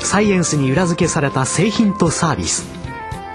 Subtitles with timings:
[0.00, 2.66] サイエンスに裏付けされた製品とサービス。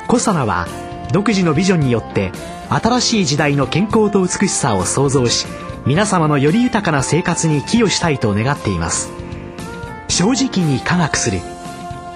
[0.07, 0.67] コサナは
[1.11, 2.31] 独自のビジョンによって
[2.69, 5.45] 新しい時代の健康と美しさを創造し
[5.85, 9.11] 皆様のより豊かな生活に寄与したいと願っています。
[10.07, 11.39] 正直に科学する。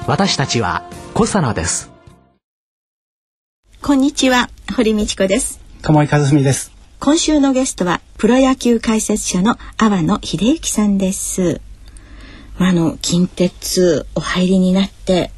[0.07, 0.83] 私たちは
[1.13, 1.91] コサナです。
[3.81, 5.59] こんにちは堀道子です。
[5.81, 6.71] 鴨井和文です。
[6.99, 11.61] 今週のゲストはプロ野球解説者の阿波野秀幸さんです
[12.57, 15.31] まあの近鉄お入りになって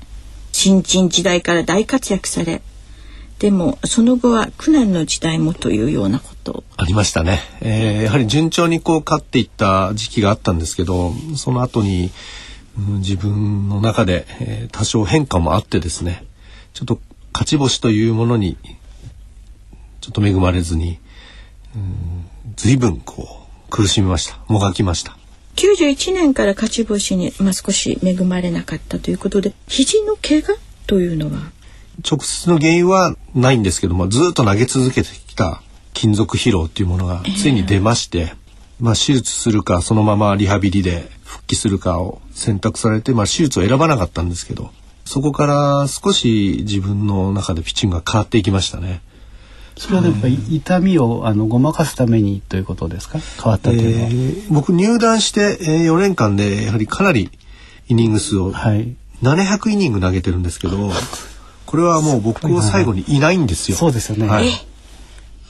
[0.51, 2.61] 新陳時代から大活躍され
[3.39, 6.63] でもその後は苦難の時代もというようなこと。
[6.75, 12.09] ありましたね、えー、やはり順調にこう勝っていった時期があったんですけどその後に、
[12.77, 16.25] うん、自分の中で、えー、多少変化もあってですね
[16.73, 16.99] ちょっと
[17.33, 18.57] 勝ち星というものに
[20.01, 20.99] ちょっと恵まれずに、
[21.75, 24.39] うん、随分こう苦しみました。
[24.47, 25.18] もがきました。
[25.59, 30.57] 91年から勝ち星に、まあ、少し恵まれなかったということで肘の怪我
[30.87, 31.51] というのは？
[32.09, 38.35] 直接の原因はないんですけどもずっと投げ続けてきた金属疲労っていうものがついに出まして、えー、
[38.79, 44.71] まあ、手術するかそのままリハビリで復帰するかを選択されて、まあ、手術を選ばなかったんですけど
[45.03, 49.01] そこから少し自分の中でピッチングが変わっていきましたね。
[49.79, 53.19] それはやっぱり痛みをあのごまかすためにということですか？
[53.41, 57.31] 変わったというのは、えー、僕入団して、えー、4年間でやはりかなり
[57.87, 60.91] イニング数を700イニング投げてるんですけど、
[61.65, 63.77] これはもう僕を最後にいないんですよ。
[63.77, 64.49] そうですよね、はい、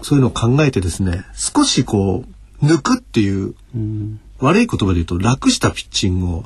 [0.03, 2.23] そういうのを考えてですね少しこ
[2.61, 6.45] う抜くっていう、うん、悪い言葉で言うと楽したピッチングを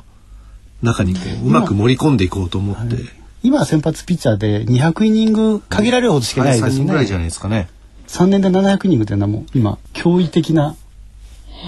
[0.82, 2.96] 中にこううまく盛り込んでいこうと思って。
[3.42, 6.68] 今は先発ピッチャーで200イニング限られるほどしかないですね。
[6.70, 7.68] 3人ぐらいじゃないですかね。
[8.08, 10.76] 3年で700イニングというのはもう今驚異的な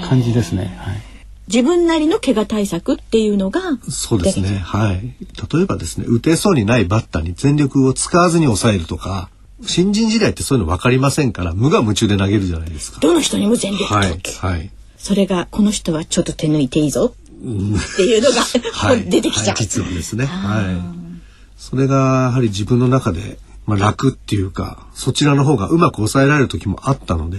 [0.09, 0.77] 感じですね。
[0.79, 0.97] はい。
[1.49, 4.59] 自分なりの怪我対策っていうのがそうですね。
[4.59, 5.15] はい。
[5.53, 9.31] 例えばですね打てそうにないバッターに全力を使わずに抑えるとか
[9.63, 13.01] 新人時代ってそういうの分かりませんから無我夢中で投げるじゃないですか。
[13.01, 17.15] どの人にも全力はい、はい、それがこの人はちょっと手抜いていいぞ。
[17.37, 18.43] っていうのが、
[18.73, 20.27] はい、 出てきちゃう、はい、実はですね。
[20.27, 20.65] はい。
[21.57, 27.39] それがやはり自分の中で、まあ、楽っていうかそちらの方がうまく抑えられる時もあったので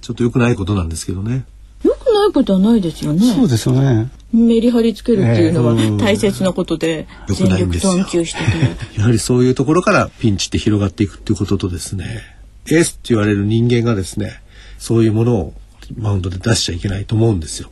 [0.00, 1.44] ちょっと良くないことなんですけどね
[1.82, 3.20] 良くないことはないですよね。
[3.34, 4.10] そうですよね。
[4.32, 8.48] メリハリつけるっていうのは大切なことで、全力投球してて。
[8.98, 12.22] やはりそういうところからピンチって広がっていくっていうこととですね、
[12.66, 14.40] エースって言われる人間がですね、
[14.78, 15.54] そういうものを
[15.98, 17.70] マウンドで出しちゃいけないと思うんですよ。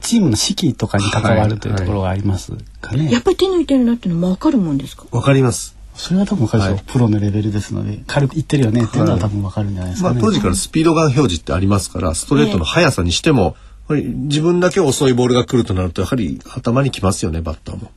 [0.00, 3.10] チームの士気とかに関わるというところがありますかね。
[3.12, 5.04] やっぱり手抜いてるなっていうのもわかるもんですか？
[5.10, 5.76] わかります。
[5.94, 10.14] それは多分彼女、はい、プロのレベルですので軽く言ってるよねっていうのは多分わかるんじゃないですか、ね。
[10.14, 13.56] まあ、当時からスピードガン表示ってありますからストレートの速さにしても、
[13.88, 17.90] やはり自分だけ遅いボールが来るとなるとやはり頭にきますよねバッターも。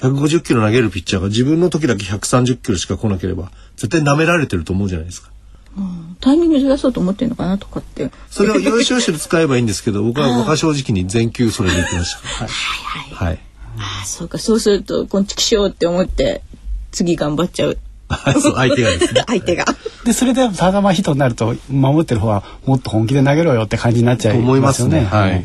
[0.00, 5.30] 150キロ投げるピッチャーが自分の時だけ130キロしか来なければ絶対舐められてると思うじゃないですか。
[5.76, 8.10] うん、タイミングずらそうと思ってるのかなとかって。
[8.30, 12.28] それを良い調子で使えばいいんですけど僕は僕は正直に全球それでいきました。
[12.28, 13.38] はい、はいはい、はい、
[13.78, 16.42] ああそうかそうするとこんちきしようって思って
[16.90, 17.78] 次頑張っちゃう
[18.40, 19.22] そう相手がですね。
[19.28, 19.66] 相手が。
[20.04, 25.04] でそれでただまヒットになると守ってる方はもっと本気で投げろよって感じになっちゃいますよね。
[25.04, 25.44] はい。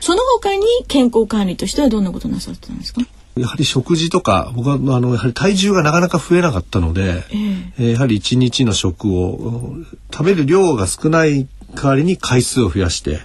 [0.00, 3.00] その他に健康管理としてはどんなことなさってたんですか？
[3.36, 9.74] やはり食事とか僕はあのやはり体重がなかなか増えなかったので、えー、えー、やはり一日の食を
[10.12, 13.20] 食べる量が少ない代わりに回数を増やして。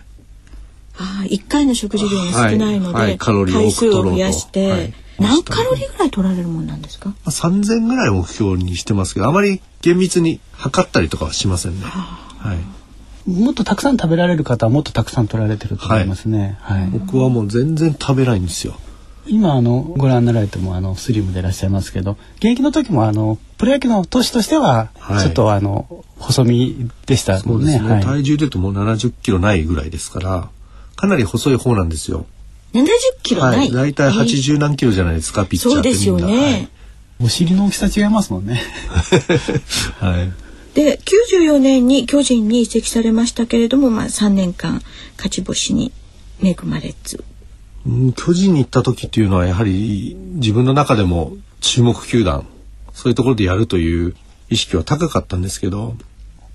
[0.97, 4.09] ああ一回の食事量が少ないので、はいはい、カロリーを多く取ろうと。
[4.11, 7.13] 増やして、はい何カロリーぐらい取られるもんなんですか？
[7.29, 11.85] 三千ぐらい目標にしてますけど、あまり厳密に測ったりとかはしませんね。
[11.85, 13.29] はい。
[13.29, 16.57] もっとたくさん食べられる方はもっとたくさん取られてると思いますね。
[16.61, 16.81] はい。
[16.81, 18.75] はい、僕はもう全然食べないんですよ。
[19.27, 24.89] 今あのご覧になられてもあのスリムでいらっしゃいますけど現役の時もあのプロ野球の投手としては
[25.21, 30.49] ちょっとあの、はい、細身でしたもんね、ねはい、体重でいうともう70キロないぐらいですから
[30.95, 32.25] かなり細い方なんですよ
[32.73, 32.87] 70
[33.23, 33.71] キロない。
[33.71, 36.69] 大体80何キロじゃないですか、ピッチャーってそうですよね、はい、
[37.25, 38.61] お尻の大きさ違いますもんね。
[39.99, 40.31] はい。
[40.75, 44.81] で94年に巨人に移籍されましたけれども、まあ、3年間
[45.17, 45.91] 勝ち星に
[46.43, 47.23] 恵まれず。
[48.15, 52.45] 巨人に行った時っていうのはやはり自分の中でも注目球団
[52.93, 54.15] そういうところでやるという
[54.49, 55.95] 意識は高かったんですけど、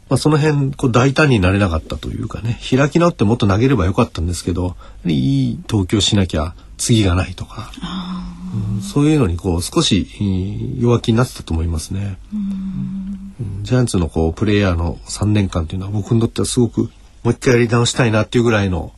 [0.08, 7.70] まあ、その辺こう大胆になれなかったというかね開き直ってもっと投げればよかったんですけどいい投球しなきゃ次がないとか、
[8.74, 10.06] うん、そういうのにこう少し
[10.78, 12.18] 弱気になってたと思いますね。
[13.62, 16.90] ジャイアンツのこうプレイヤーの3年間というのは僕にとってはすごく
[17.22, 18.92] もう一回やり直したいなっていうぐらいの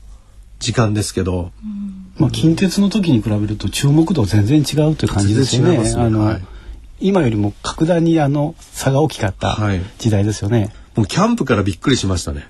[0.58, 1.52] 時間ですけど、
[2.18, 5.78] まあ、近鉄の時に比べると注目度全然違うという感じですよね。
[5.78, 5.94] ね。
[5.96, 6.42] あの、はい、
[7.00, 9.58] 今よりも格段にあの差が大きかった
[9.98, 10.58] 時代ですよね。
[10.58, 12.48] はい、もうキャンプからびっくりしましたね。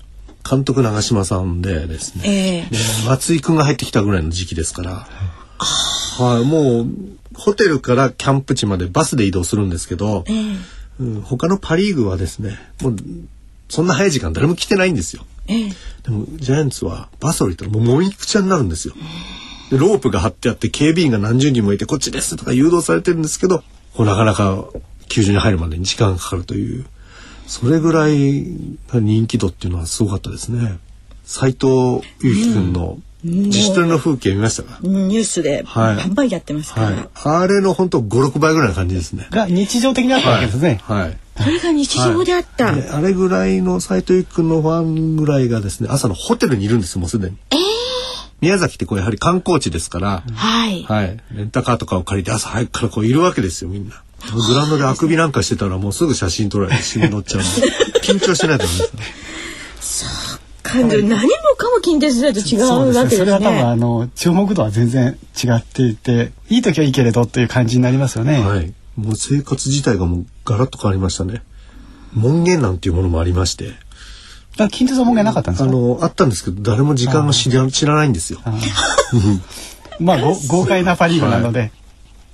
[0.49, 5.07] 監督長嶋さんでですね、えー、松井君が入ってきたぐらいの時期ですから、
[5.59, 6.87] はい、もう
[7.33, 10.57] ホテルからキャンプ地までバスで移動するんですけど、えー
[11.01, 12.95] うん、他のパ・リーグはですねもう
[13.67, 15.25] そんな早い時間誰も来てないんですよ。
[15.49, 15.69] ええ、
[16.03, 18.95] でもジャイアンツはバス降りたらもうもみくちゃになるんですよ。
[19.69, 23.63] でロープが張ってあって警備員が何十人もいてこっちですとか誘導されてるんですけど
[23.99, 24.63] なかなか
[25.09, 26.85] 球場に入るまでに時間がかかるという
[27.47, 28.45] それぐらい
[28.93, 30.77] 人気度っていうのはすごかったですね。
[31.23, 37.09] 斉藤由貴君の自主トレの風景見ましたか、うん、ニュースでバンバンやってますから、はい、
[37.43, 39.27] あれの本当五六倍ぐらいの感じですね。
[39.31, 40.79] が日常的にあったわけですね。
[40.83, 41.17] はい、はい。
[41.37, 47.37] それが日常であった、はい、あれぐらいの斉藤由貴君のファンぐらいがですね朝のホテルにいるんですもうすでに。
[47.51, 47.59] えー、
[48.41, 54.03] 宮崎ってこうやはり観光地ですから、はい、はい、レンタカーとかを借りて朝早くからこういるわけですよみんな。
[54.33, 57.41] グラウンドであくびなんかしてたらもうすぐ写真撮られて新聞載っちゃう
[58.03, 58.85] 緊張してないと思いま
[59.81, 60.05] す。
[60.09, 61.17] そうか何も
[61.57, 63.17] かも近鉄だと違うわけですね。
[63.19, 68.39] それは多分あの注目度は全然違っていていい時はいいけれどという感じになりますよね。
[68.41, 68.73] はい。
[68.97, 71.41] もう生活自体がもうガラッと変わりましたね。
[72.13, 73.71] 門限なんていうものもありまして。
[74.57, 75.69] あ、近鉄は門限なかったんですか？
[75.69, 78.41] あのあったんですけど誰も時間が知ら知らないんですよ。
[80.01, 80.17] まあ
[80.47, 81.59] 豪快なパリーグなので。
[81.59, 81.71] はい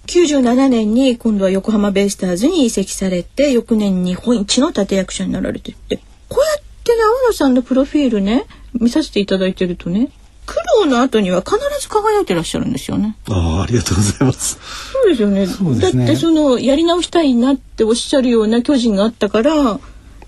[0.07, 5.97] 97年に今度は横浜ベイスターズに移籍されて翌年日本一の立役者になられてって
[6.29, 10.09] こうやって長野さんのプロフィールね見させていただいてるとね
[10.45, 13.15] 苦労の後には必ず輝いてらっしゃるんですよね。
[13.29, 14.59] ああ、ありがとうございます。
[14.91, 15.47] そうですよね。
[15.47, 19.79] ねだってそのやり直したいなっておっしゃるような巨人があったから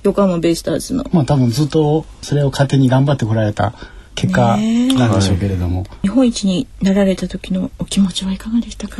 [0.03, 1.03] 横浜ベイスターズの。
[1.11, 3.73] まあ多分ずっとそれを勝手に頑張ってこられた
[4.15, 5.85] 結果なんでしょうけれども。
[6.01, 8.99] 日本一になられた時のお気持ちはいかがでしたか？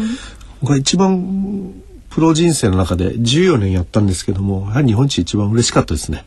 [0.66, 1.76] 僕は一番
[2.10, 6.26] プロ人生の中で14年やったんですけどもやはり日本一一番嬉しかったですね。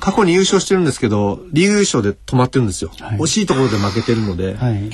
[0.00, 4.90] 過去に優勝してるんですけどリーグ優勝で止まってるんですよ、はい、惜しいところで負けてるので、はい、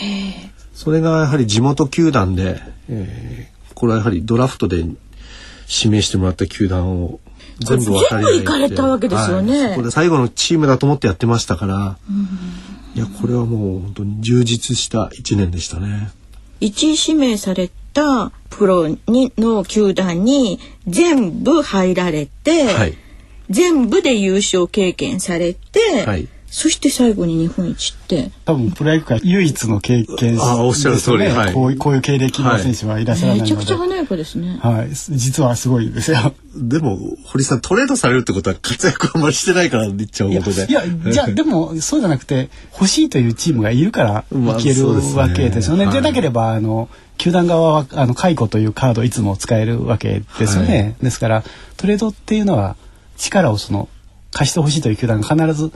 [0.74, 7.20] それがやはり地元球団で、えー、これはやはりドラフトで指名してもらった球団を
[7.58, 11.98] 全部渡り合い行かれたわけですよね、はい、そこで最後のチームだと思ってやってましたから、
[12.94, 16.10] いやこれはもう本当に充実した一年でしたね。
[16.60, 22.94] 一位指名されたプロにの球団に全部入られて、はい、
[23.48, 34.58] 全部で優勝経験されて、はい、そして最後に日本一って多分プロ野球界唯一の経験、ね、あおっしゃる通り、はい、こうこういう経歴の選手はいらっしゃらないので、めちゃくちゃ華やかですね。
[34.60, 34.88] はい。
[34.90, 40.66] 実はすごいですよでも堀さんトレードされるってことは活躍あんまりしてないから言っちゃうことで。
[40.66, 40.82] いや
[41.12, 51.44] じゃあでもそうじゃなくて欲しいというチームがいるからいけるわけですよね,、でなければあの球団側はあの解雇というカードいつも使えるわけですよね、はい、ですから
[51.76, 52.76] トレードっていうのは
[53.16, 53.88] 力をその
[54.32, 55.70] 貸してほしいという球団が必ず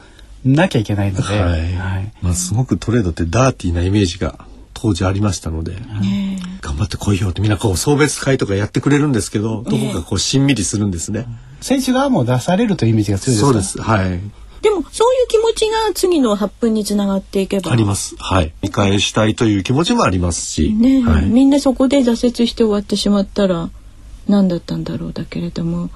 [0.45, 5.73] なきゃいけないので、はいはい、まあ、すごくトレードってダーティーなイメージが当時ありましたので、
[6.61, 11.25] 頑張ってこいよってみんなこう送別会とかやってくれるんですけど、どこかこうしんみりするんですね。
[11.61, 13.81] 選手側も出されるというイメージが強いですそうです。
[13.81, 14.19] はい。
[14.61, 18.15] でもそういう気持ちが次の発奮につながっていけばあります。
[18.17, 18.51] はい。
[18.61, 23.69] 見返したいという気持ちもありますし、ね、はい、みんなそこで挫折して終わってしまったら
[24.27, 25.89] 何だったんだろうだけれども、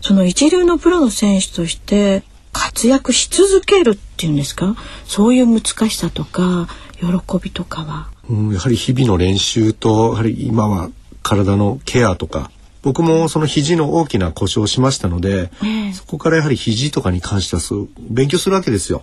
[0.00, 2.22] その一流のプロの選手として
[2.54, 4.76] 活躍し続けるっていうんですか？
[5.06, 6.68] そういう難しさとか
[6.98, 7.06] 喜
[7.42, 10.88] びとかは、うん、やはり日々の練習とやはり今は
[11.22, 12.50] 体のケアとか
[12.82, 19.02] 僕もその肘の大きな故障をしましたので、えー、そこからやはり肘とかに関してはそう勉強するわけですよ。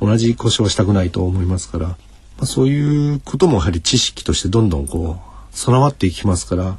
[0.00, 1.96] 同じ故障はしたくないと思いますから、ま
[2.42, 6.78] あ、そういうこともやはり知識としてどんどんこう備わっていきますから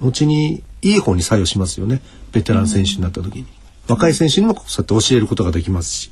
[0.00, 2.02] 後にいい方に作用しますよね。
[2.30, 3.46] ベテラン選手になった時に。
[3.88, 6.10] 若い選手にもそうやって教えることができますし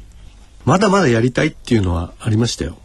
[0.64, 2.76] まだまだやりたいっていうのはありましたよ。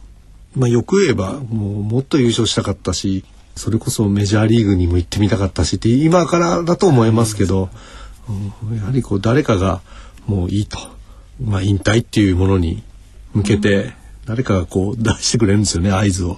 [0.56, 3.24] まあ、よく言えばもうもっと優勝したかったし
[3.56, 7.70] それこそメジャーリーグにも行ってみたかったしって今からだと思いますけど、
[8.30, 9.82] うん、やはりこう誰かが
[10.28, 10.78] もういいと、
[11.42, 12.84] まあ、引退っていうものに
[13.34, 13.94] 向けて
[14.26, 16.38] 誰かがこう出してくれるんですよね合図を。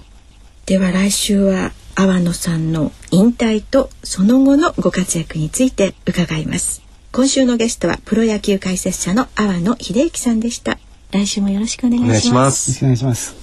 [0.66, 6.83] では来週は阿波野さんの引退とその後のご活躍について伺います
[7.14, 10.78] 今週のゲストはプロ野球解説者の阿波野秀幸さんでした。
[11.12, 12.70] 来週もよろしくお願いします。
[12.70, 13.36] よろしくお願いします。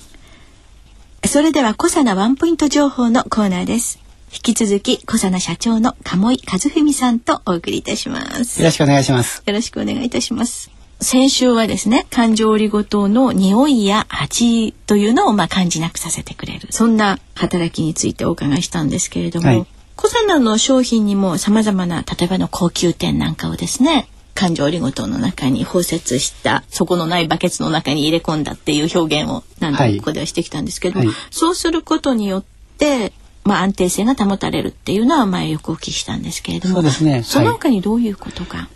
[1.25, 4.01] それでは小佐奈ワンポイント情報のコーナーです。
[4.33, 8.59] 引き続き小佐奈社長の鴨井和文さんとお送りいたします。
[8.59, 9.41] よろしくお願いします。
[9.45, 10.69] よろしくお願いいたします。
[10.99, 16.67] 先週はですね感情折りごとの匂いや味というのをまあ感じなくさせてくれる。
[16.71, 19.65] そんな働きについてお伺いしたんですけれども、はい、
[20.01, 32.43] 小佐奈の商品にもさまざまな例えばの高級店なんかをですね感情折りごとの中に包設した底のないバケツの中に入れ込んだっていう表現を何度もここではしてきたんですけども、はい、そうすることによっ
[32.79, 38.69] てまあ、安定性が保たれるっていうのは前よくお聞きしたんですけれどもそうですね、その他にどういうことが、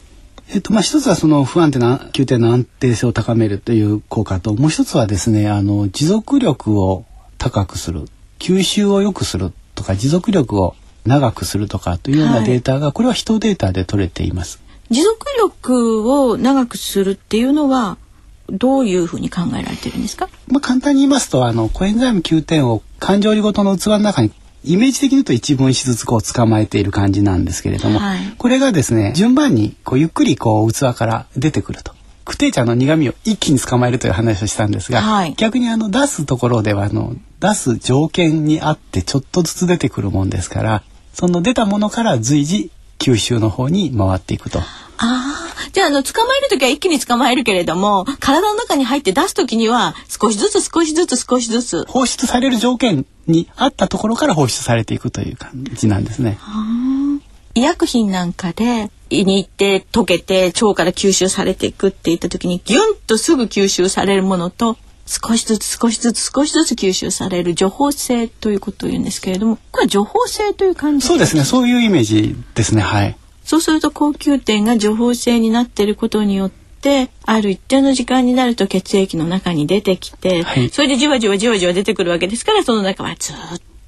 [0.49, 7.05] えっとまあ、一つはその不安定な宮廷の安定性を高めるという効果ともう一つはですねあの持続力を
[7.37, 8.05] 高くする
[8.39, 10.75] 吸収を良くするとか持続力を
[11.05, 14.61] 長くするとかというようなデータが、はい、これは人データで取れています。
[14.89, 17.97] 持続力を長くするっていうのは
[18.49, 20.29] どういうふうに考えられてるんですか？
[20.47, 24.31] まあ簡単に言いますとあのコエンザイム9点を感情りごとの器の中に
[24.63, 31.93] イメージ的に言うと一分子ずつこう捕まえている感じなんですけれども、はい、これがですね順番にこうゆっくりこう器から出てくると。
[32.23, 40.83] クテー茶の苦味を一気に捕まえるという話をしたんですが、はい、逆にあの出すところではあの出す条件にあってちょっとずつ出てくるもんですから
[41.15, 44.59] その出たものから随時吸収の方に回っていくと。
[44.59, 44.63] あ
[44.97, 51.85] あ、じゃあ、あの、捕まえる時は一気に捕まえるけれども、体の中に入って出す時には、少しずつ少しずつ少しずつ。
[51.87, 56.37] 放出される条件にあったところから放出されていくという感じなんですね。
[57.53, 71.43] 医薬品なんかで胃に行って溶けて腸から吸収されていくっていった時にギュンとすぐ吸収されるものと少しずつ少しずつ少しずつ吸収される除法性ということを言うんですけれどもこれは除法性という感じそうですね。
[71.43, 72.81] そういうイメージですね。
[72.81, 73.15] はい。
[73.43, 83.35] そうすると高級点が除法性になっていることによってある一定の時間になると血液の中に出てきて、はい、それでじわじわじわじわ出てくるわけですからその中はずっ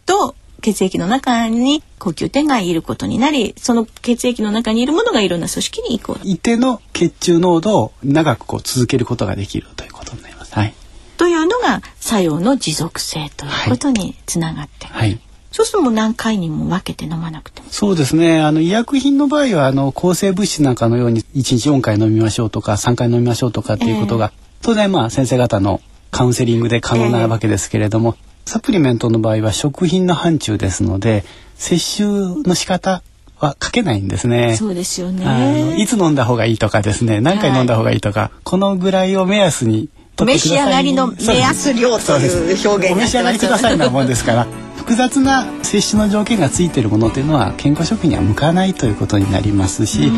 [0.05, 6.13] と血液の中に高級点がいることになりその血液の中にいるものがいろんな組織に行。
[6.13, 10.53] く一定の血中濃度を長くこう続けることができるということになります。
[10.53, 10.73] はい、
[11.17, 15.19] というのが作用の持続性ということにつながって、はい、
[15.51, 17.67] そうすると何回にも分けて飲まなくても。
[17.69, 18.41] そうですね。
[18.41, 25.81] あの医薬品の場合はあの抗生物質なんかのように1日4回飲みましょうとか3回飲みましょうとかっていうことが、えー、当然まあ先生方の
[26.11, 33.01] カウンセリングで可能なわけですけれども、えー、サプリメントの場合は食品の範疇ですので摂取の仕方
[33.39, 34.55] は書けないんですね。
[34.55, 35.75] そうですよね。
[35.79, 39.89] いつ飲んだ方がいいとかですね、何回飲んだ方がいいとか、はい、このぐらいを目安に
[40.25, 44.47] 召し上がりの目安量という表現お召し上がりくださいなもんですから
[44.77, 50.11] 複雑な摂取の条件がついているものというのは健康食品には向かないということになりますし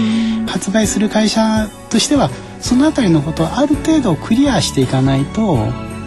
[0.46, 2.30] 発売する会社としては
[2.62, 5.58] その辺りのことをある程度クリアしていかないと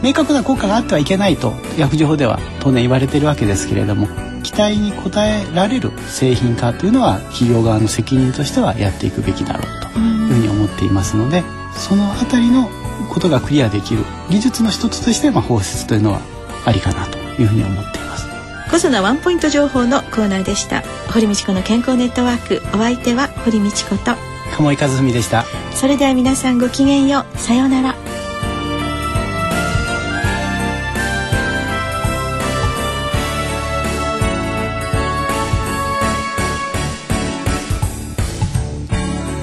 [0.02, 4.08] 明確な効果があってはいけないと薬事法では当然言われているわけですけれども
[4.42, 11.42] 期待に応えられる製品化というのは企業側の責任としてはやっていくべきだろうというふうに思っていますので
[11.76, 12.68] その辺りの
[13.08, 14.04] ことがクリアできる。
[14.30, 16.20] 技術の一つとして、まあ、放出というのは
[16.64, 18.26] ありかなというふうに思っています。
[18.70, 20.82] 小佐ワンポイント情報のコーナーでした。
[21.12, 22.62] 堀道子の健康ネットワーク。
[22.74, 24.16] お相手は堀道子と。
[24.56, 25.44] 鴨井和文でした。
[25.72, 27.38] それでは皆さんごきげんよう。
[27.38, 27.94] さようなら。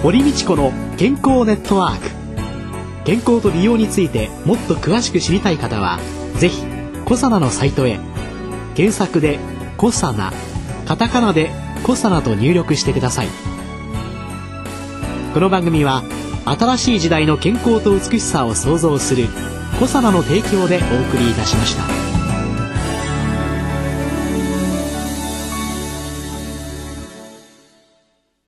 [0.02, 2.19] 堀道子の健康ネットワーク
[3.10, 5.98] 健康と美容についてもっと詳しく知りたい方は
[6.36, 6.62] 是非
[7.06, 8.00] コサナのサイトへ
[8.76, 9.40] 検索で
[9.78, 10.32] 「コサナ」
[10.86, 11.50] カタカナで
[11.82, 13.28] 「コサナ」と入力してください
[15.34, 16.04] この番組は
[16.46, 19.26] 新しい時代の健康と美しさを創造する
[19.80, 22.09] 「コサナの提供でお送りいたしました。